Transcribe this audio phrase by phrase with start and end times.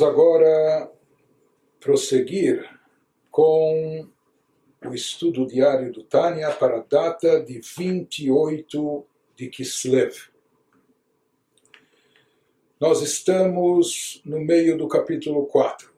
[0.00, 0.90] Vamos agora
[1.78, 2.64] prosseguir
[3.30, 4.08] com
[4.82, 10.14] o estudo diário do Tânia para a data de 28 de Kislev.
[12.80, 15.92] Nós estamos no meio do capítulo 4,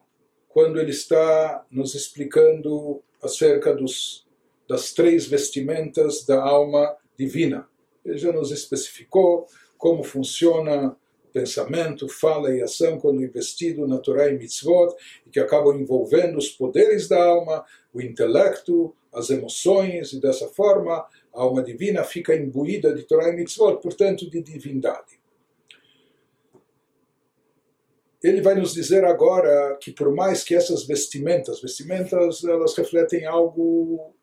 [0.49, 4.27] quando ele está nos explicando acerca dos,
[4.69, 7.69] das três vestimentas da alma divina.
[8.05, 9.47] Ele já nos especificou
[9.79, 10.97] como funciona
[11.33, 14.95] pensamento, fala e ação quando investido na Torá e Mitzvot,
[15.27, 20.95] e que acabam envolvendo os poderes da alma, o intelecto, as emoções, e dessa forma
[21.35, 25.21] a alma divina fica imbuída de Torá e Mitzvot, portanto de divindade.
[28.23, 34.15] Ele vai nos dizer agora que por mais que essas vestimentas, vestimentas elas refletem algo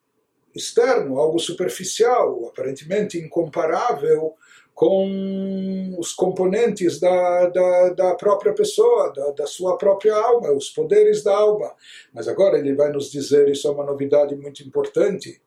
[0.55, 4.36] externo, algo superficial, aparentemente incomparável
[4.79, 11.21] com os componentes da, da, da própria pessoa, da, da, sua própria alma, os poderes
[11.21, 11.75] da alma.
[12.13, 15.41] Mas agora ele vai nos dizer, isso é uma novidade muito importante,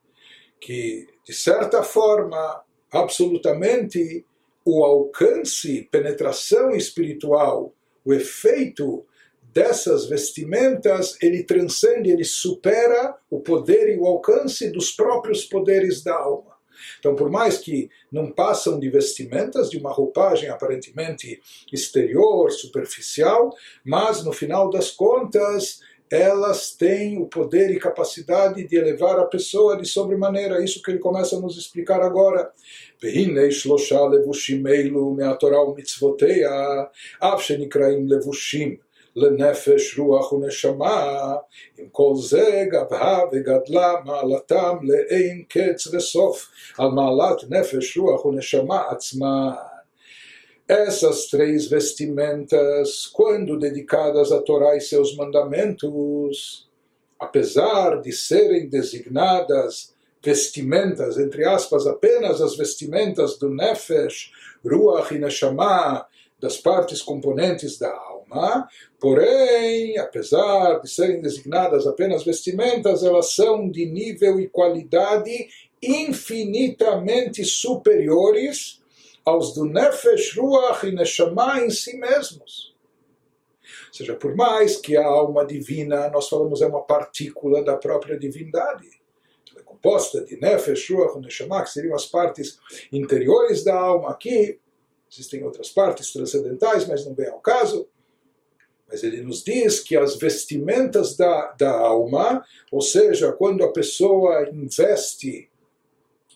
[0.61, 4.23] que de certa forma, absolutamente,
[4.63, 7.73] o alcance, penetração espiritual,
[8.05, 9.03] o efeito
[9.51, 16.13] dessas vestimentas, ele transcende, ele supera o poder e o alcance dos próprios poderes da
[16.13, 16.52] alma.
[16.98, 21.40] Então, por mais que não passam de vestimentas, de uma roupagem aparentemente
[21.72, 23.52] exterior, superficial,
[23.84, 29.76] mas no final das contas elas têm o poder e capacidade de elevar a pessoa
[29.76, 30.64] de sobremaneira.
[30.64, 32.50] Isso que ele começa a nos explicar agora.
[33.02, 36.50] והנה שלושה לבושים אלו מהתורה ומצוותיה,
[37.18, 38.76] אף שנקראים לבושים
[39.16, 41.34] לנפש, רוח ונשמה,
[41.78, 49.54] עם כל זה גבהה וגדלה מעלתם לאין קץ וסוף, על מעלת נפש, רוח ונשמה עצמה.
[50.70, 56.68] Essas três vestimentas, quando dedicadas a Torá e seus mandamentos,
[57.18, 64.30] apesar de serem designadas vestimentas, entre aspas, apenas as vestimentas do Nefesh,
[64.64, 66.06] Ruach e Neshama,
[66.38, 68.11] das partes componentes da alma,
[68.99, 75.47] porém, apesar de serem designadas apenas vestimentas, elas são de nível e qualidade
[75.81, 78.81] infinitamente superiores
[79.25, 82.73] aos do Nefesh, Ruach e Neshama em si mesmos.
[83.87, 88.17] Ou seja, por mais que a alma divina, nós falamos, é uma partícula da própria
[88.17, 88.89] divindade,
[89.51, 92.57] ela é composta de Nefesh, Ruach e Neshama, que seriam as partes
[92.91, 94.59] interiores da alma aqui,
[95.11, 97.87] existem outras partes transcendentais, mas não vem ao caso.
[98.93, 104.47] Mas ele nos diz que as vestimentas da, da alma, ou seja, quando a pessoa
[104.53, 105.49] investe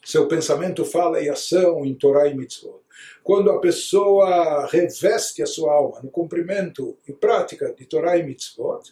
[0.03, 2.79] seu pensamento, fala e ação em Torá e Mitzvot.
[3.23, 8.91] Quando a pessoa reveste a sua alma no cumprimento e prática de Torá e Mitzvot,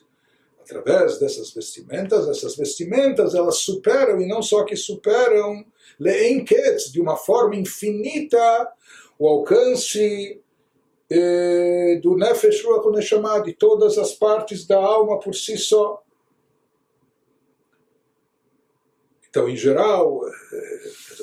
[0.62, 5.66] através dessas vestimentas, essas vestimentas elas superam, e não só que superam,
[6.00, 8.72] leenketz, de uma forma infinita,
[9.18, 10.40] o alcance
[11.10, 16.02] eh, do Nefesh Ruach Neshama, de todas as partes da alma por si só.
[19.30, 20.22] Então, em geral,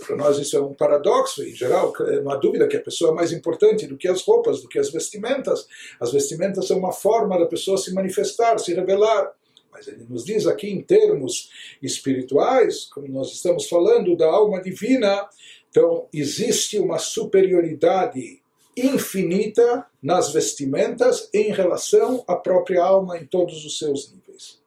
[0.06, 3.14] para nós isso é um paradoxo, em geral, é uma dúvida que a pessoa é
[3.14, 5.66] mais importante do que as roupas, do que as vestimentas.
[5.98, 9.32] As vestimentas são uma forma da pessoa se manifestar, se revelar.
[9.72, 11.50] Mas ele nos diz aqui em termos
[11.80, 15.26] espirituais, como nós estamos falando da alma divina,
[15.70, 18.41] então existe uma superioridade
[18.75, 24.61] infinita nas vestimentas em relação à própria alma em todos os seus níveis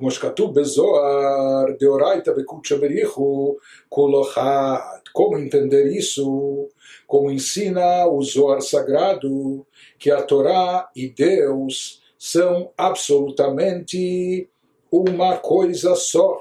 [0.00, 3.56] como שכתוב בזוהר, דאורייתא וקודשא בריחו,
[3.88, 4.78] כל אחד.
[5.12, 6.68] Como entender isso?
[7.06, 9.66] Como ensina o Zohar Sagrado,
[9.98, 14.48] que a Torá e Deus são absolutamente
[14.90, 16.40] uma coisa só.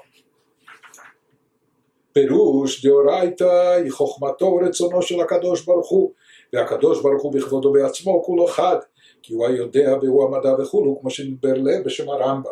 [2.14, 6.12] פירוש דאורייתא היא חוכמתו ורצונו של הקדוש ברוך הוא,
[6.54, 8.78] והקדוש ברוך הוא בכבודו בעצמו כולו חד,
[9.22, 12.52] כי הוא היודע והוא המדע וכולו, כמו שנדבר לב בשם הרמב"ם.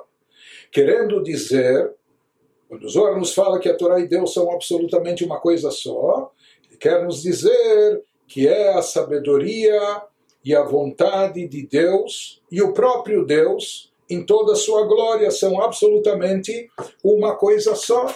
[0.71, 1.93] querendo dizer,
[2.67, 6.31] quando o Zohar nos fala que a Torá e Deus são absolutamente uma coisa só,
[6.67, 10.03] ele quer nos dizer que é a sabedoria
[10.43, 15.61] e a vontade de Deus e o próprio Deus em toda a sua glória são
[15.61, 16.69] absolutamente
[17.03, 18.13] uma coisa só.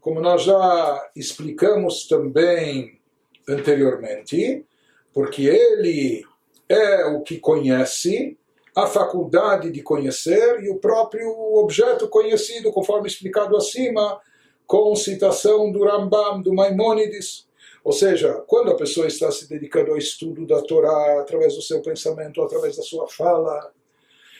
[0.00, 3.00] Como nós já explicamos também
[3.48, 4.64] anteriormente,
[5.13, 6.23] porque ele
[6.67, 8.37] é o que conhece
[8.75, 14.19] a faculdade de conhecer e o próprio objeto conhecido, conforme explicado acima,
[14.65, 17.45] com citação do Rambam, do Maimônides.
[17.83, 21.81] Ou seja, quando a pessoa está se dedicando ao estudo da Torá, através do seu
[21.81, 23.71] pensamento, através da sua fala,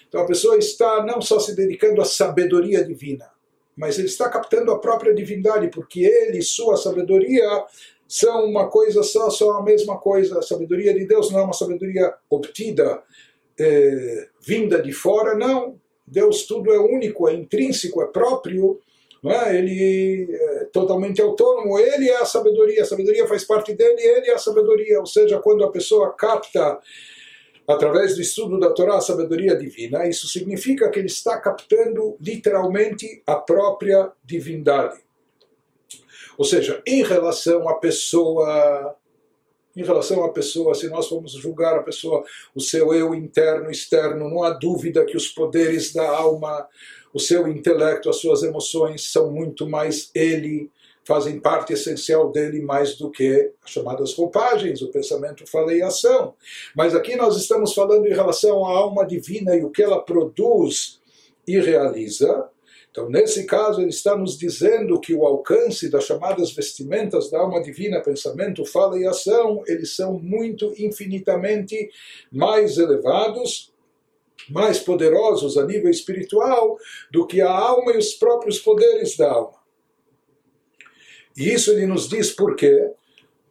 [0.07, 3.29] Então a pessoa está não só se dedicando à sabedoria divina,
[3.75, 7.65] mas ele está captando a própria divindade, porque ele sua sabedoria
[8.11, 10.39] são uma coisa só, são a mesma coisa.
[10.39, 13.01] A sabedoria de Deus não é uma sabedoria obtida,
[13.57, 15.79] é, vinda de fora, não.
[16.05, 18.81] Deus tudo é único, é intrínseco, é próprio,
[19.23, 19.57] é?
[19.57, 24.33] ele é totalmente autônomo, ele é a sabedoria, a sabedoria faz parte dele, ele é
[24.33, 24.99] a sabedoria.
[24.99, 26.79] Ou seja, quando a pessoa capta
[27.65, 33.23] através do estudo da Torá a sabedoria divina, isso significa que ele está captando literalmente
[33.25, 34.99] a própria divindade.
[36.37, 38.95] Ou seja, em relação à pessoa,
[39.75, 42.23] em relação à pessoa, se nós formos julgar a pessoa,
[42.53, 46.67] o seu eu interno, externo, não há dúvida que os poderes da alma,
[47.13, 50.69] o seu intelecto, as suas emoções são muito mais ele,
[51.03, 56.35] fazem parte essencial dele mais do que as chamadas roupagens, o pensamento, fala e ação.
[56.75, 61.01] Mas aqui nós estamos falando em relação à alma divina e o que ela produz
[61.47, 62.49] e realiza,
[62.91, 67.61] então, nesse caso, ele está nos dizendo que o alcance das chamadas vestimentas da alma
[67.61, 71.89] divina, pensamento, fala e ação, eles são muito infinitamente
[72.29, 73.73] mais elevados,
[74.49, 76.77] mais poderosos a nível espiritual
[77.09, 79.57] do que a alma e os próprios poderes da alma.
[81.37, 82.91] E isso ele nos diz por quê?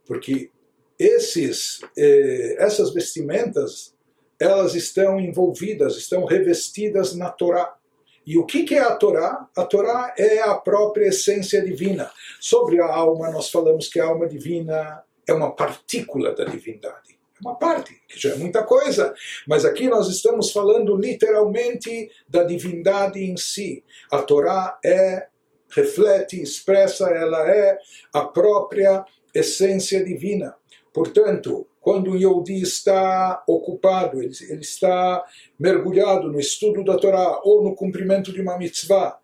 [0.05, 0.51] Porque
[0.99, 3.95] esses, eh, essas vestimentas,
[4.39, 7.80] elas estão envolvidas, estão revestidas na Torá.
[8.27, 9.49] E o que, é a Torá?
[9.57, 12.11] A Torá é a própria essência divina.
[12.41, 17.19] Sobre a alma, nós falamos que a alma divina é uma partícula da divindade.
[17.37, 19.15] É uma parte, que já é muita coisa.
[19.47, 23.83] Mas aqui nós estamos falando literalmente da divindade em si.
[24.13, 25.27] A Torá é,
[25.71, 27.79] reflete, expressa, ela é
[28.13, 30.55] a própria essência divina.
[30.93, 35.25] Portanto, quando o Yehudi está ocupado, ele, ele está
[35.59, 39.21] mergulhado no estudo da Torá ou no cumprimento de uma mitzvah,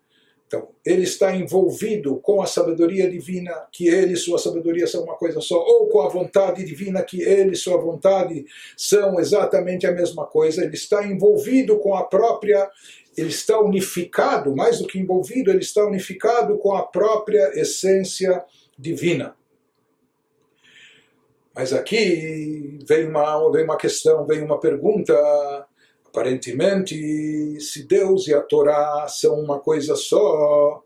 [0.47, 5.15] então, ele está envolvido com a sabedoria divina, que ele e sua sabedoria são uma
[5.15, 8.45] coisa só, ou com a vontade divina, que ele e sua vontade
[8.77, 10.63] são exatamente a mesma coisa.
[10.63, 12.69] Ele está envolvido com a própria,
[13.17, 18.41] ele está unificado, mais do que envolvido, ele está unificado com a própria essência
[18.79, 19.35] divina.
[21.57, 25.15] Mas aqui vem uma, vem uma questão, vem uma pergunta.
[26.05, 30.83] Aparentemente, se Deus e a Torá são uma coisa só,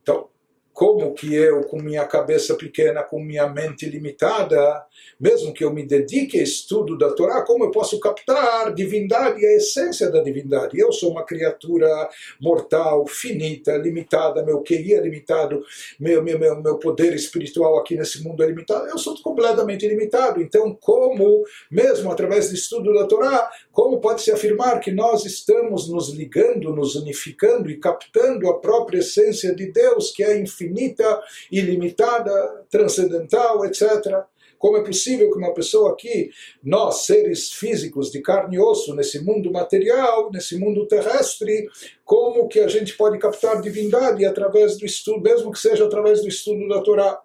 [0.00, 0.28] então
[0.74, 4.84] como que eu, com minha cabeça pequena, com minha mente limitada,
[5.20, 9.46] mesmo que eu me dedique ao estudo da Torá, como eu posso captar a divindade
[9.46, 10.76] a essência da divindade?
[10.76, 12.08] Eu sou uma criatura
[12.40, 15.62] mortal, finita, limitada, meu QI é limitado,
[15.98, 20.42] meu, meu, meu, meu poder espiritual aqui nesse mundo é limitado, eu sou completamente limitado.
[20.42, 26.08] Então, como, mesmo através do estudo da Torá, como pode-se afirmar que nós estamos nos
[26.10, 31.20] ligando, nos unificando e captando a própria essência de Deus, que é infinita?
[31.50, 34.22] ilimitada, transcendental, etc.
[34.58, 36.30] Como é possível que uma pessoa aqui,
[36.62, 41.68] nós, seres físicos de carne e osso, nesse mundo material, nesse mundo terrestre,
[42.04, 46.28] como que a gente pode captar divindade através do estudo, mesmo que seja através do
[46.28, 47.20] estudo da Torá?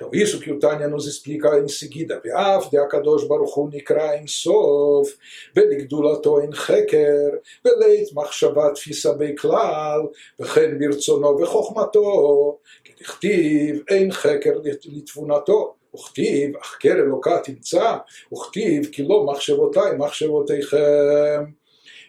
[0.00, 2.20] Então, isso que o Tânia nos explica em seguida.
[2.20, 5.16] Ve'af de Akadosh Baruch Hu nikra em sof,
[5.54, 14.52] ve'ligdulato en cheker, ve'leit machshavat tfisa beklal, וכן ברצונו וחוכמתו, כדכתיב אין חקר
[14.84, 15.74] לתבונתו.
[15.94, 17.96] וכתיב, החקר אלוקה תמצא,
[18.32, 21.44] וכתיv que lo מחשבותיי, מחשבותיכם.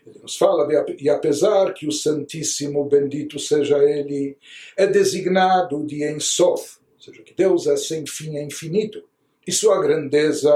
[0.08, 0.68] Ele nos fala,
[1.00, 4.38] e apesar que o Santíssimo, bendito seja Ele,
[4.77, 9.02] é designado de Ensof, ou seja, que Deus é sem fim, é infinito,
[9.44, 10.52] e sua grandeza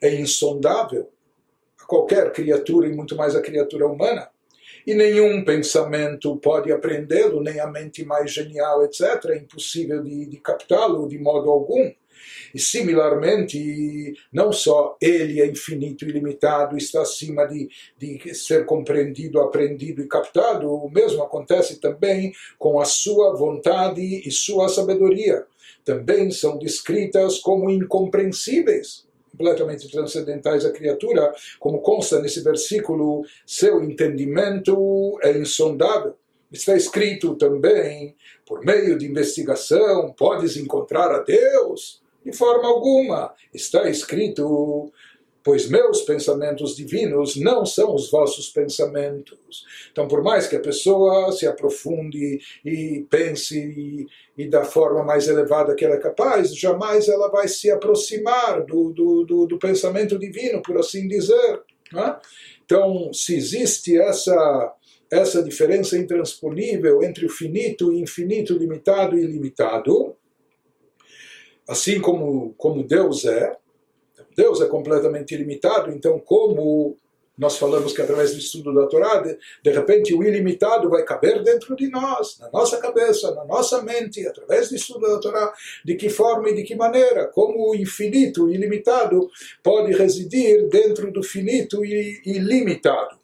[0.00, 1.10] é insondável
[1.80, 4.30] a qualquer criatura e muito mais a criatura humana.
[4.86, 9.30] E nenhum pensamento pode apreendê-lo, nem a mente mais genial, etc.
[9.30, 11.92] É impossível de, de captá-lo de modo algum.
[12.54, 17.68] E similarmente, não só ele é infinito e ilimitado, está acima de,
[17.98, 24.30] de ser compreendido, aprendido e captado, o mesmo acontece também com a sua vontade e
[24.30, 25.44] sua sabedoria
[25.84, 35.18] também são descritas como incompreensíveis, completamente transcendentais à criatura, como consta nesse versículo, seu entendimento
[35.22, 36.14] é insondável.
[36.52, 42.02] Está escrito também, por meio de investigação, podes encontrar a Deus?
[42.24, 43.32] De forma alguma.
[43.54, 44.92] Está escrito,
[45.42, 49.64] pois meus pensamentos divinos não são os vossos pensamentos.
[49.90, 54.06] Então, por mais que a pessoa se aprofunde e pense e,
[54.36, 58.92] e da forma mais elevada que ela é capaz, jamais ela vai se aproximar do,
[58.92, 61.62] do, do, do pensamento divino, por assim dizer.
[61.92, 62.16] Né?
[62.64, 64.76] Então, se existe essa
[65.10, 70.14] essa diferença intransponível entre o finito e infinito, limitado e ilimitado,
[71.68, 73.56] assim como, como Deus é.
[74.40, 76.96] Deus é completamente ilimitado, então como
[77.36, 81.42] nós falamos que através do estudo da Torá, de, de, repente o ilimitado vai caber
[81.42, 85.52] dentro de nós, na nossa cabeça, na nossa mente, através do estudo da Torá,
[85.84, 89.28] de que forma e de que maneira, como o infinito, o ilimitado,
[89.62, 93.18] pode residir dentro do finito e ilimitado.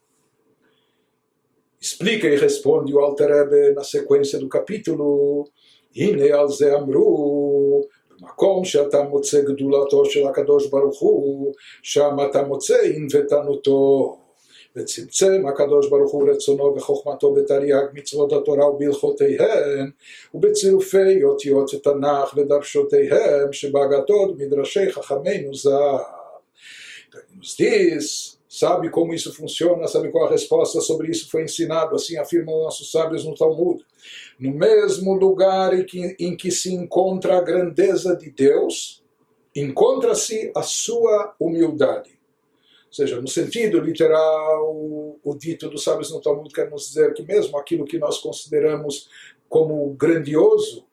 [1.81, 5.49] Explica e responde o Alter na sequência do capítulo,
[5.95, 7.66] Hine al Zamru.
[8.21, 14.17] אמרו מקום שאתה מוצא גדולתו של הקדוש ברוך הוא, שם אתה מוצא ענוותנותו.
[14.77, 19.91] וצמצם הקדוש ברוך הוא רצונו וחוכמתו בתרי"ג מצוות התורה ובהלכותיהן
[20.35, 25.97] ובצירופי אותיות התנ"ך ודרשותיהם שבהגתות מדרשי חכמינו ז"ל.
[27.43, 32.63] Diz sabe como isso funciona, sabe qual a resposta sobre isso foi ensinado, assim afirmam
[32.63, 33.85] nossos sábios no Talmud.
[34.39, 39.03] No mesmo lugar em que, em que se encontra a grandeza de Deus,
[39.55, 42.11] encontra-se a sua humildade.
[42.87, 44.73] Ou seja, no sentido literal,
[45.23, 49.09] o dito dos sábios no Talmud quer nos dizer que mesmo aquilo que nós consideramos
[49.49, 50.87] como grandioso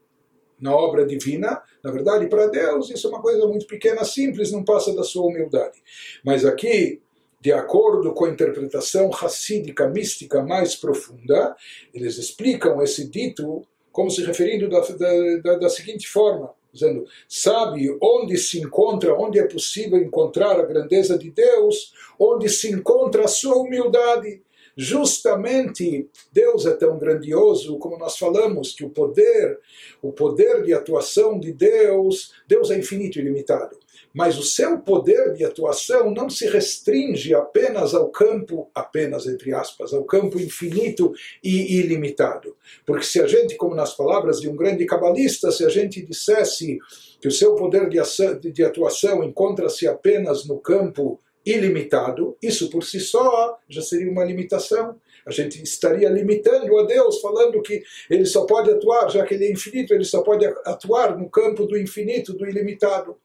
[0.60, 4.64] na obra divina, na verdade, para Deus isso é uma coisa muito pequena, simples, não
[4.64, 5.82] passa da sua humildade.
[6.24, 7.03] Mas aqui
[7.44, 11.54] de acordo com a interpretação racídica, mística mais profunda,
[11.94, 18.38] eles explicam esse dito como se referindo da, da, da, seguinte forma, dizendo, sabe onde
[18.38, 23.58] se encontra, onde é possível encontrar a grandeza de Deus, onde se encontra a sua
[23.58, 24.42] humildade.
[24.78, 29.60] Justamente Deus é tão grandioso, como nós falamos, que o poder,
[30.02, 33.83] o poder de atuação de Deus, Deus é infinito e ilimitado
[34.14, 39.94] mas o seu poder de atuação não se restringe apenas ao campo, apenas entre aspas,
[39.94, 41.12] ao campo infinito
[41.44, 42.56] e ilimitado.
[42.86, 46.78] Porque se a gente, como nas palavras de um grande cabalista, se a gente dissesse
[47.20, 52.84] que o seu poder de, ação, de atuação encontra-se apenas no campo ilimitado, isso por
[52.84, 54.96] si só já seria uma limitação.
[55.26, 59.46] A gente estaria limitando a Deus, falando que ele só pode atuar, já que ele
[59.46, 63.18] é infinito, ele só pode atuar no campo do infinito, do ilimitado.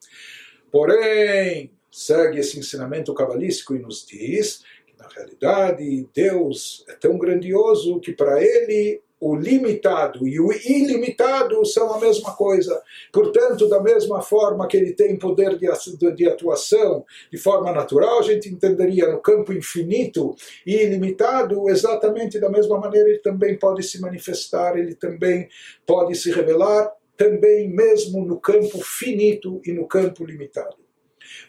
[0.70, 8.00] Porém, segue esse ensinamento cabalístico e nos diz que, na realidade, Deus é tão grandioso
[8.00, 12.80] que para ele o limitado e o ilimitado são a mesma coisa.
[13.12, 18.48] Portanto, da mesma forma que ele tem poder de atuação de forma natural, a gente
[18.48, 24.78] entenderia no campo infinito e ilimitado, exatamente da mesma maneira ele também pode se manifestar,
[24.78, 25.48] ele também
[25.84, 30.76] pode se revelar também mesmo no campo finito e no campo limitado.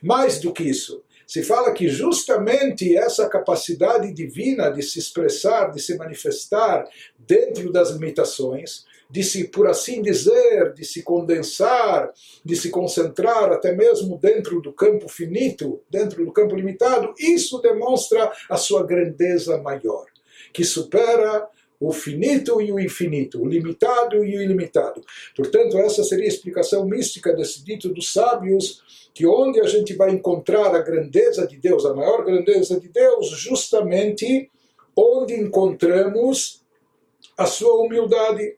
[0.01, 5.79] Mais do que isso, se fala que justamente essa capacidade divina de se expressar, de
[5.79, 6.83] se manifestar
[7.17, 12.11] dentro das limitações, de se, por assim dizer, de se condensar,
[12.43, 18.31] de se concentrar até mesmo dentro do campo finito, dentro do campo limitado, isso demonstra
[18.49, 20.05] a sua grandeza maior,
[20.51, 21.47] que supera
[21.79, 25.01] o finito e o infinito, o limitado e o ilimitado.
[25.35, 30.11] Portanto, essa seria a explicação mística desse dito dos sábios, que onde a gente vai
[30.11, 34.49] encontrar a grandeza de Deus, a maior grandeza de Deus, justamente
[34.95, 36.61] onde encontramos
[37.37, 38.57] a sua humildade.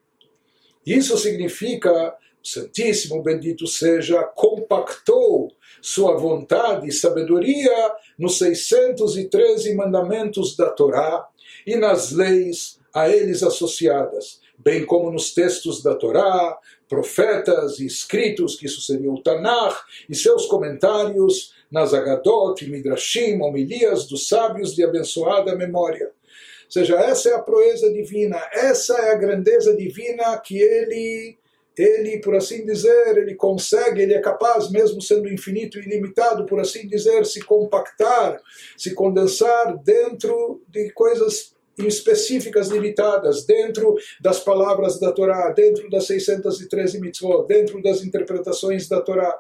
[0.84, 11.28] Isso significa, Santíssimo Bendito seja, compactou sua vontade e sabedoria nos 613 mandamentos da Torá
[11.68, 16.58] e nas leis a eles associadas, bem como nos textos da Torá,
[16.88, 19.78] profetas e escritos, que isso seria o Tanakh,
[20.10, 26.08] e seus comentários nas Agadot Midrashim, homilias dos sábios de abençoada memória.
[26.08, 31.38] Ou seja, essa é a proeza divina, essa é a grandeza divina que ele
[31.78, 36.60] ele, por assim dizer, ele consegue, ele é capaz, mesmo sendo infinito e ilimitado, por
[36.60, 38.40] assim dizer, se compactar,
[38.78, 41.56] se condensar dentro de coisas
[41.88, 49.02] específicas limitadas dentro das palavras da Torá, dentro das 613 mitzvot, dentro das interpretações da
[49.02, 49.40] Torá.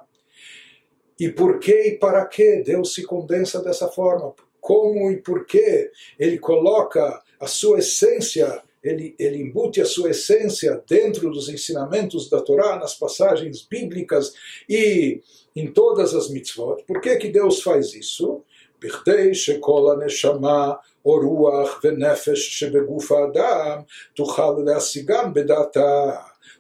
[1.20, 4.34] E por que e para que Deus se condensa dessa forma?
[4.60, 10.84] Como e por que ele coloca a sua essência ele, ele, embute a sua essência
[10.88, 14.34] dentro dos ensinamentos da Torá, nas passagens bíblicas
[14.68, 15.22] e
[15.56, 16.84] em todas as mitzvot.
[16.88, 18.44] Por que, que Deus faz isso?
[18.80, 23.79] Perdei Shekola Neshama או רוח ונפש שבגוף האדם
[24.15, 26.11] תוכל להשיגם בדעתה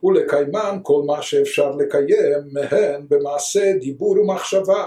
[0.02, 4.86] ולקיימן כל מה שאפשר לקיים מהן במעשה, דיבור ומחשבה.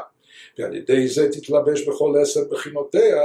[0.58, 3.22] ועל ידי זה תתלבש בכל עשר בחינותיה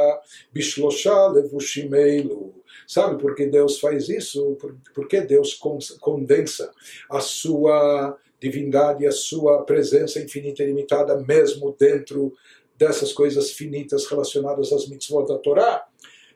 [0.53, 2.65] בשלושה לבושים אלו.
[2.87, 4.57] Sabe por que Deus faz isso?
[4.61, 5.59] Por, porque Deus
[6.01, 6.71] condensa
[7.11, 12.35] a sua divindade, a sua presença infinita e limitada, mesmo dentro
[12.77, 15.87] dessas coisas finitas relacionadas às mitzvot da Torá,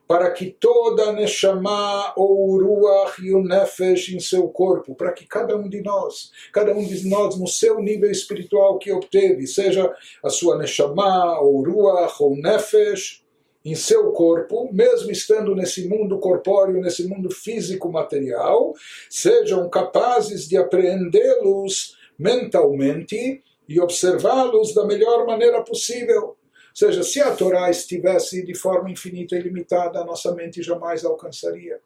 [0.07, 5.55] Para que toda Neshama ou Ruach e o Nefesh em seu corpo, para que cada
[5.55, 9.93] um de nós, cada um de nós no seu nível espiritual que obteve, seja
[10.23, 13.23] a sua Neshama ou Ruach ou Nefesh,
[13.65, 18.73] em seu corpo, mesmo estando nesse mundo corpóreo, nesse mundo físico material,
[19.09, 26.35] sejam capazes de apreendê-los mentalmente e observá-los da melhor maneira possível.
[26.73, 31.05] Ou seja, se a Torá estivesse de forma infinita e limitada, a nossa mente jamais
[31.05, 31.79] alcançaria.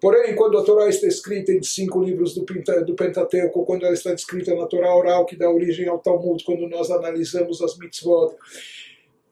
[0.00, 4.54] Porém, quando a Torá está escrita em cinco livros do, Pentateuco, quando ela está escrita
[4.54, 8.36] na Torá oral que dá origem ao Talmud, quando nós analisamos as mitzvot,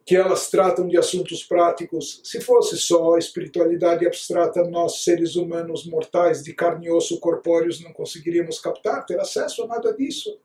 [0.05, 2.21] que elas tratam de assuntos práticos.
[2.25, 7.93] Se fosse só espiritualidade abstrata, nós, seres humanos mortais de carne e osso corpóreos, não
[7.93, 10.37] conseguiríamos captar, ter acesso a nada disso.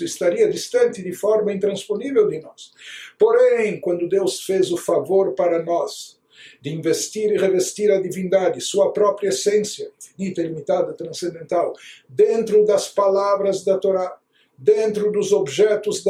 [0.00, 2.72] Estaria distante de forma intransponível de nós.
[3.18, 6.18] Porém, quando Deus fez o favor para nós
[6.60, 11.72] de investir e revestir a divindade, sua própria essência, infinita, ilimitada, transcendental,
[12.08, 14.18] dentro das palavras da Torá,
[14.56, 16.02] dentro dos objetos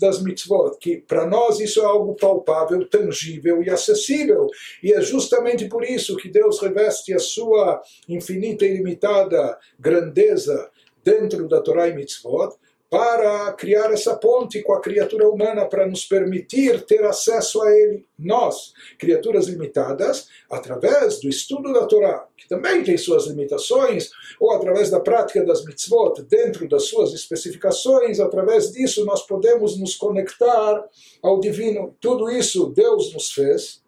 [0.00, 4.46] das mitzvot, que para nós isso é algo palpável, tangível e acessível.
[4.82, 10.70] E é justamente por isso que Deus reveste a sua infinita e ilimitada grandeza
[11.04, 12.54] dentro da Torá e mitzvot,
[12.90, 18.04] para criar essa ponte com a criatura humana, para nos permitir ter acesso a Ele.
[18.18, 24.90] Nós, criaturas limitadas, através do estudo da Torá, que também tem suas limitações, ou através
[24.90, 30.84] da prática das mitzvot, dentro das suas especificações, através disso nós podemos nos conectar
[31.22, 31.94] ao divino.
[32.00, 33.80] Tudo isso Deus nos fez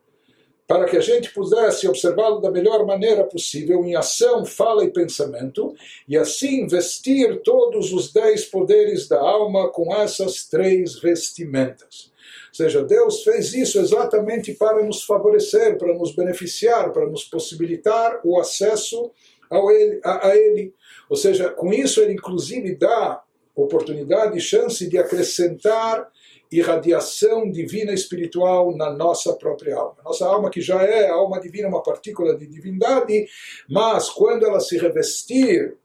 [0.66, 5.74] para que a gente pudesse observá-lo da melhor maneira possível, em ação, fala e pensamento,
[6.08, 12.10] e assim vestir todos os dez poderes da alma com essas três vestimentas.
[12.48, 18.20] Ou seja, Deus fez isso exatamente para nos favorecer, para nos beneficiar, para nos possibilitar
[18.24, 19.10] o acesso
[19.52, 20.74] ao ele, a, a Ele.
[21.08, 23.22] Ou seja, com isso Ele inclusive dá
[23.54, 26.08] oportunidade e chance de acrescentar
[26.52, 29.96] irradiação divina espiritual na nossa própria alma.
[30.04, 33.26] Nossa alma, que já é a alma divina, uma partícula de divindade,
[33.68, 35.76] mas quando ela se revestir,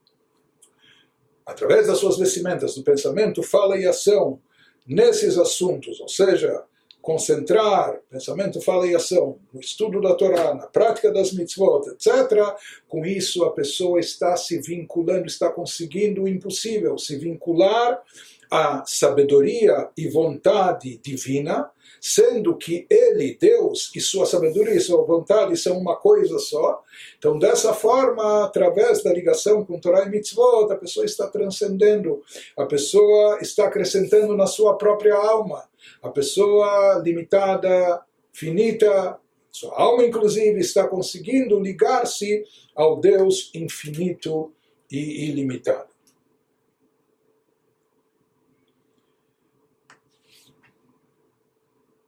[1.45, 4.39] através das suas vestimentas, do pensamento, fala e ação,
[4.85, 6.63] nesses assuntos, ou seja,
[7.01, 12.53] concentrar pensamento, fala e ação no estudo da Torá, na prática das mitzvot, etc.,
[12.85, 18.01] com isso a pessoa está se vinculando, está conseguindo o impossível, se vincular
[18.49, 25.57] a sabedoria e vontade divina, sendo que ele, Deus, e sua sabedoria e sua vontade
[25.57, 26.81] são uma coisa só.
[27.17, 32.21] Então, dessa forma, através da ligação com Torah e Mitzvot, a pessoa está transcendendo,
[32.55, 35.63] a pessoa está acrescentando na sua própria alma.
[36.01, 39.19] A pessoa limitada, finita,
[39.51, 42.43] sua alma, inclusive, está conseguindo ligar-se
[42.75, 44.51] ao Deus infinito
[44.91, 45.96] e ilimitado.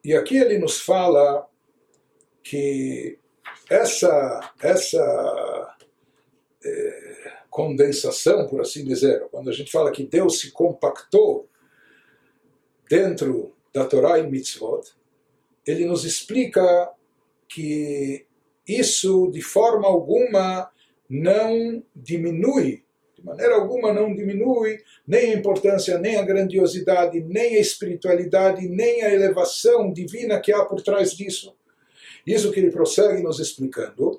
[0.04, 1.48] E aqui ele nos fala
[2.42, 3.18] que
[3.70, 5.78] essa, essa
[6.64, 11.50] é, condensação, por assim dizer, quando a gente fala que Deus se compactou
[12.90, 14.94] dentro da Torá e Mitzvot,
[15.66, 16.92] ele nos explica
[17.48, 18.26] que
[18.68, 20.72] isso de forma alguma
[21.10, 22.84] não diminui
[23.19, 29.03] de maneira alguma não diminui nem a importância, nem a grandiosidade, nem a espiritualidade, nem
[29.03, 31.55] a elevação divina que há por trás disso.
[32.27, 34.19] Isso que ele prossegue nos explicando.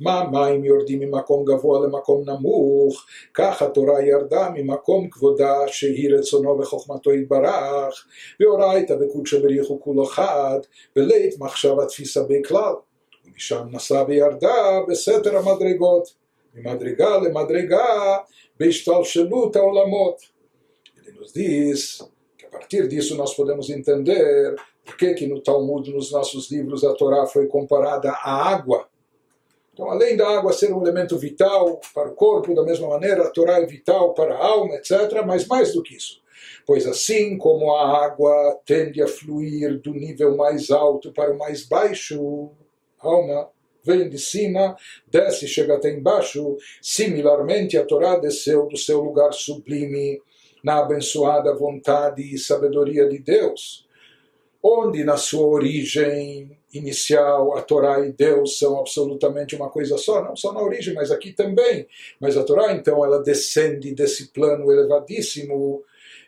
[0.00, 7.12] מה המים יורדים ממקום גבוה למקום נמוך, כך התורה ירדה ממקום כבודה שהיא רצונו וחוכמתו
[7.12, 8.06] יתברך,
[8.40, 10.58] ואורייתא וקודשא בריחו כולו חד,
[10.96, 12.72] ולית מחשב התפיסה בכלל.
[13.26, 16.14] ומשם נסע וירדה בסתר המדרגות,
[16.54, 18.16] ממדרגה למדרגה
[18.60, 20.40] בהשתלשלות העולמות.
[20.96, 21.80] Ele nos diz
[22.36, 26.84] que a partir disso nós podemos entender por que, que no Talmud, nos nossos livros,
[26.84, 28.88] a Torá foi comparada à água.
[29.72, 33.30] Então, além da água ser um elemento vital para o corpo, da mesma maneira, a
[33.30, 36.20] Torá é vital para a alma, etc., mas mais do que isso.
[36.66, 41.66] Pois assim como a água tende a fluir do nível mais alto para o mais
[41.66, 42.50] baixo,
[43.05, 43.49] alma
[43.83, 44.75] vem de cima,
[45.07, 46.57] desce e chega até embaixo.
[46.81, 50.19] Similarmente, a Torá desceu do seu lugar sublime
[50.63, 53.85] na abençoada vontade e sabedoria de Deus.
[54.67, 60.35] onde na sua origem inicial a Torá e Deus são absolutamente uma coisa só, não
[60.35, 61.87] só na origem, mas aqui também.
[62.19, 65.83] Mas a Torá então ela descende desse plano elevadíssimo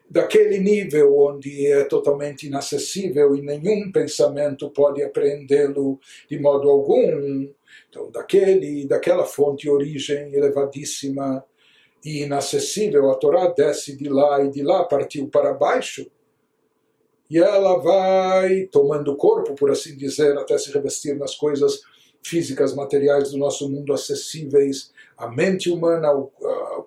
[0.10, 7.48] daquele nível onde é totalmente inacessível e nenhum pensamento pode apreendê-lo de modo algum.
[7.89, 11.43] Então, daquele, daquela fonte origem elevadíssima
[12.04, 16.10] e inacessível, a Torá desce de lá e de lá partiu para baixo
[17.30, 21.82] e ela vai tomando corpo, por assim dizer, até se revestir nas coisas
[22.24, 26.32] físicas, materiais do nosso mundo acessíveis à mente humana, ao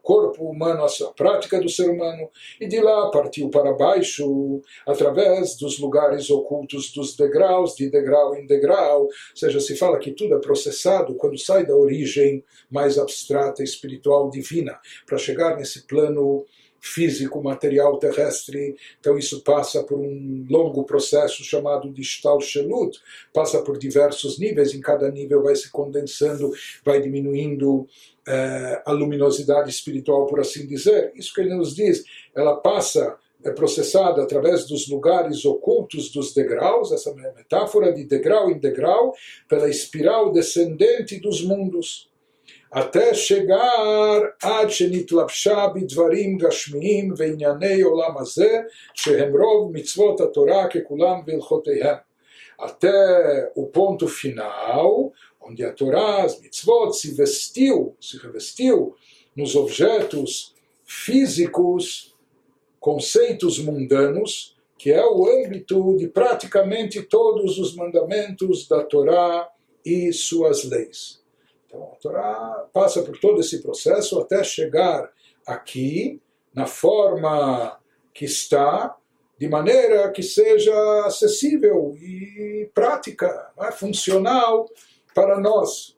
[0.02, 2.28] corpo humano, à prática do ser humano,
[2.60, 8.46] e de lá partiu para baixo, através dos lugares ocultos dos degraus, de degrau em
[8.46, 13.62] degrau, ou seja, se fala que tudo é processado quando sai da origem mais abstrata,
[13.62, 16.44] espiritual, divina, para chegar nesse plano
[16.80, 18.76] físico, material terrestre.
[18.98, 22.98] Então isso passa por um longo processo chamado de Stalshelut,
[23.32, 26.50] passa por diversos níveis, em cada nível vai se condensando,
[26.84, 27.86] vai diminuindo
[28.26, 31.12] eh, a luminosidade espiritual, por assim dizer.
[31.14, 36.92] Isso que ele nos diz, ela passa é processada através dos lugares ocultos dos degraus,
[36.92, 39.14] essa metáfora de degrau em degrau,
[39.48, 42.10] pela espiral descendente dos mundos
[42.71, 48.60] até chegar עד שנתלבשה בדברים גשמיים וענייני עולם הזה,
[48.93, 51.95] שהם רוב מצוות התורה ככולם והלכותיהם.
[52.58, 58.95] Até o ponto final, onde a Torá, as mitzvot, se vestiu, se revestiu
[59.36, 60.55] nos objetos
[60.86, 62.15] físicos,
[62.79, 69.49] conceitos mundanos, que é o âmbito de praticamente todos os mandamentos da Torá
[69.86, 71.18] e suas leis.
[71.70, 75.09] Então a Torá passa por todo esse processo até chegar
[75.46, 76.20] aqui,
[76.52, 77.78] na forma
[78.12, 78.96] que está,
[79.38, 80.74] de maneira que seja
[81.06, 83.70] acessível e prática, é?
[83.70, 84.68] funcional
[85.14, 85.96] para nós.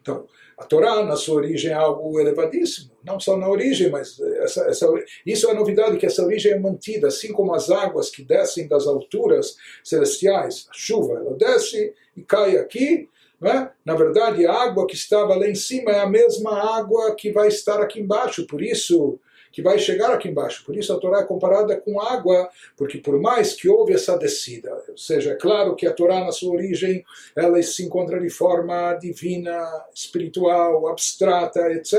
[0.00, 0.26] Então,
[0.58, 2.92] a Torá, na sua origem, é algo elevadíssimo.
[3.02, 4.86] Não só na origem, mas essa, essa,
[5.24, 8.68] isso é a novidade, que essa origem é mantida, assim como as águas que descem
[8.68, 10.68] das alturas celestiais.
[10.70, 13.08] A chuva, ela desce e cai aqui,
[13.48, 13.70] é?
[13.84, 17.48] Na verdade, a água que estava lá em cima é a mesma água que vai
[17.48, 19.18] estar aqui embaixo, por isso
[19.52, 20.64] que vai chegar aqui embaixo.
[20.64, 24.72] Por isso a Torá é comparada com água, porque por mais que houve essa descida,
[24.88, 27.04] ou seja, é claro que a Torá na sua origem
[27.36, 29.62] ela se encontra de forma divina,
[29.94, 31.94] espiritual, abstrata, etc.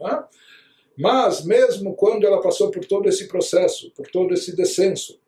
[0.00, 0.22] É?
[0.96, 5.18] Mas mesmo quando ela passou por todo esse processo, por todo esse descenso,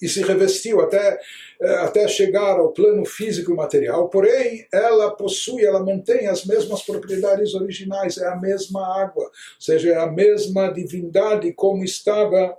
[0.00, 1.20] e se revestiu até,
[1.60, 6.82] eh, até chegar ao plano físico e material, porém ela possui, ela mantém as mesmas
[6.82, 12.56] propriedades originais, é a mesma água, ou seja, é a mesma divindade como estava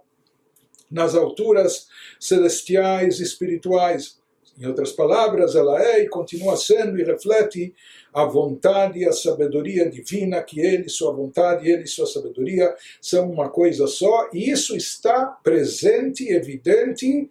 [0.90, 1.88] nas alturas
[2.20, 4.20] celestiais espirituais.
[4.60, 7.74] Em outras palavras, ela é e continua sendo e reflete
[8.14, 13.50] a vontade e a sabedoria divina, que ele, sua vontade, ele sua sabedoria são uma
[13.50, 17.30] coisa só, e isso está presente, evidente,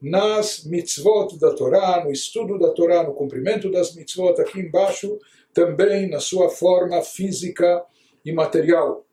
[0.00, 5.18] nas mitzvot da Torá, no estudo da Torá, no cumprimento das mitzvot, aqui embaixo,
[5.54, 7.84] também na sua forma física
[8.24, 9.04] e material.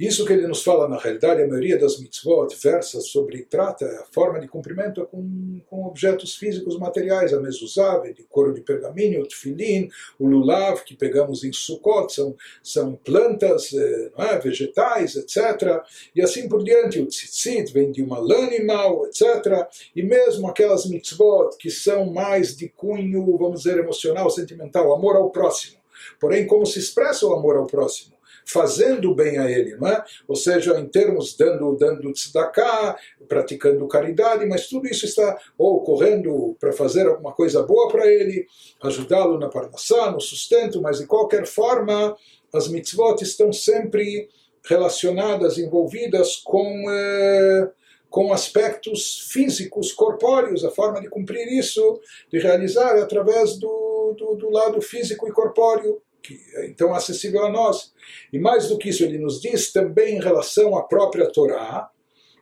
[0.00, 4.04] Isso que ele nos fala, na realidade, a maioria das mitzvot versa sobre, trata a
[4.10, 9.28] forma de cumprimento com, com objetos físicos materiais, a mezuzá, de couro de pergaminho, o
[9.28, 15.82] tefilin, o lulav, que pegamos em Sukkot, são, são plantas, eh, é, vegetais, etc.
[16.16, 19.68] E assim por diante, o tzitzit vem de uma lã animal, etc.
[19.94, 25.28] E mesmo aquelas mitzvot que são mais de cunho, vamos dizer, emocional, sentimental, amor ao
[25.28, 25.76] próximo.
[26.18, 28.18] Porém, como se expressa o amor ao próximo?
[28.44, 30.04] Fazendo bem a ele, é?
[30.26, 32.96] Ou seja, em termos dando dando tzedakah,
[33.28, 38.46] praticando caridade, mas tudo isso está ocorrendo para fazer alguma coisa boa para ele,
[38.82, 42.16] ajudá-lo na parnassá, no sustento, mas de qualquer forma
[42.52, 44.28] as mitzvot estão sempre
[44.64, 47.70] relacionadas, envolvidas com eh,
[48.10, 52.00] com aspectos físicos, corpóreos, a forma de cumprir isso,
[52.30, 57.49] de realizar através do, do, do lado físico e corpóreo que é então acessível a
[57.49, 57.93] nós.
[58.33, 61.87] E mais do que isso, ele nos diz também em relação à própria Torá,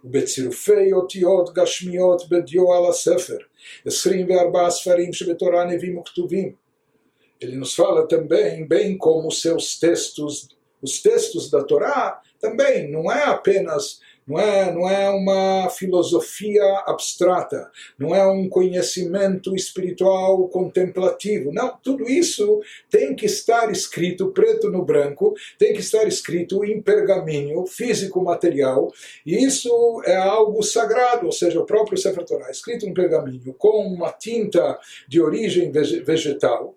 [0.03, 3.37] ובצירופי אותיות גשמיות בדיו על הספר,
[3.85, 6.63] 24 ספרים שבתורה נביאים וכתובים.
[7.41, 10.47] Ele nos fala também, bem como seus textos
[10.83, 17.70] os textos da Torá também não é apenas não é, não é uma filosofia abstrata,
[17.98, 21.50] não é um conhecimento espiritual contemplativo.
[21.50, 22.60] Não, tudo isso
[22.90, 28.92] tem que estar escrito preto no branco, tem que estar escrito em pergaminho físico material,
[29.24, 33.86] e isso é algo sagrado, ou seja, o próprio Sefer Torah, escrito em pergaminho com
[33.86, 36.74] uma tinta de origem vegetal.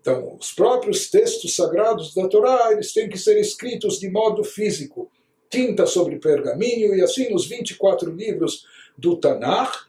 [0.00, 5.10] Então, os próprios textos sagrados da Torá, eles têm que ser escritos de modo físico
[5.51, 8.65] tinta sobre pergaminho, e assim nos 24 livros
[8.97, 9.87] do Tanakh,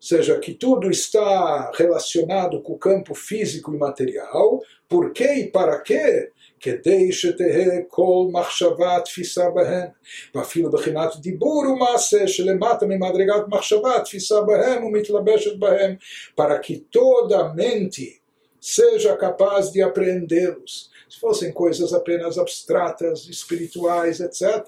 [0.00, 5.80] seja que tudo está relacionado com o campo físico e material, por que e para
[5.80, 6.30] quê?
[6.60, 9.86] כדי שתהא כל מחשבה תפיסה בהן,
[10.34, 15.96] ואפילו בחינת דיבור ומעשה שלמטה ממדרגת מחשבה תפיסה בהם ומתלבשת בהם,
[16.36, 18.20] para que toda mente
[18.60, 24.67] seja capaz de apreendê-los se fossem coisas apenas abstratas, espirituais, etc.,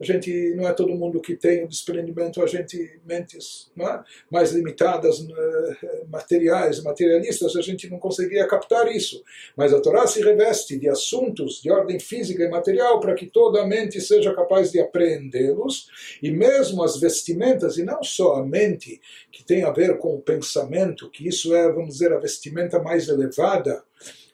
[0.00, 4.00] a gente não é todo mundo que tem o desprendimento, a gente mentes é?
[4.28, 9.22] mais limitadas, eh, materiais, materialistas, a gente não conseguiria captar isso.
[9.56, 13.62] Mas a Torá se reveste de assuntos de ordem física e material para que toda
[13.62, 15.88] a mente seja capaz de apreendê-los,
[16.20, 20.20] e mesmo as vestimentas, e não só a mente, que tem a ver com o
[20.20, 23.84] pensamento, que isso é, vamos dizer, a vestimenta mais elevada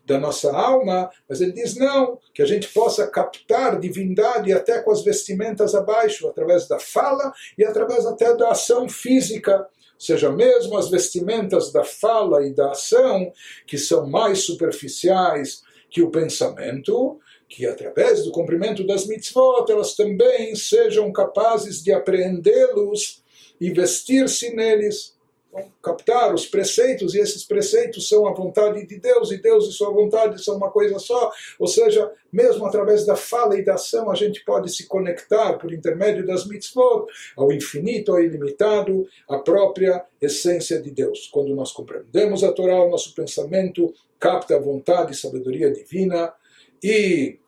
[0.06, 4.92] da nossa alma, mas ele diz não, que a gente possa captar divindade até com
[4.92, 9.58] as vestimentas abaixo, através da fala e através até da ação física.
[9.58, 13.32] Ou seja, mesmo as vestimentas da fala e da ação,
[13.66, 20.54] que são mais superficiais que o pensamento, que através do cumprimento das mitzvot elas também
[20.54, 23.24] sejam capazes de apreendê-los
[23.60, 25.15] e vestir-se neles
[25.82, 29.90] captar os preceitos, e esses preceitos são a vontade de Deus, e Deus e sua
[29.90, 31.30] vontade são uma coisa só.
[31.58, 35.72] Ou seja, mesmo através da fala e da ação, a gente pode se conectar por
[35.72, 41.28] intermédio das mitzvot ao infinito, ao ilimitado, à própria essência de Deus.
[41.32, 46.32] Quando nós compreendemos a Torá, o nosso pensamento capta a vontade e sabedoria divina,
[46.82, 47.38] e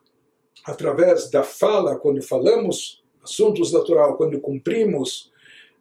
[0.64, 5.30] através da fala, quando falamos assuntos da Torá, quando cumprimos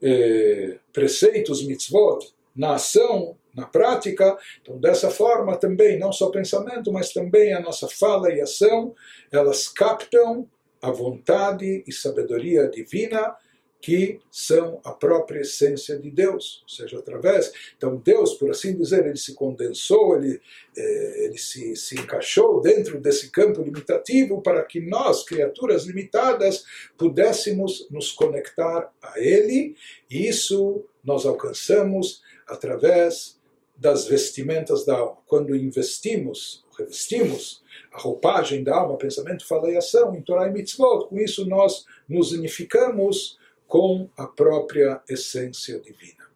[0.02, 2.20] eh, preceitos mitzvot
[2.56, 4.38] na ação, na prática.
[4.62, 8.94] Então, dessa forma também, não só pensamento, mas também a nossa fala e ação,
[9.32, 10.48] elas captam
[10.82, 13.36] a vontade e sabedoria divina
[13.80, 17.52] que são a própria essência de Deus, ou seja, através.
[17.78, 20.42] Então, Deus, por assim dizer, ele se condensou, ele,
[20.76, 26.66] eh, ele se, se encaixou dentro desse campo limitativo para que nós, criaturas limitadas,
[26.98, 29.76] pudéssemos nos conectar a Ele,
[30.10, 33.38] e isso nós alcançamos através
[33.76, 35.18] das vestimentas da alma.
[35.28, 37.64] Quando investimos, revestimos
[37.94, 41.86] a roupagem da alma, pensamento, fala e ação, em Torah e Mitzvot, com isso nós
[42.10, 43.38] nos unificamos
[43.68, 46.27] com a própria essência divina.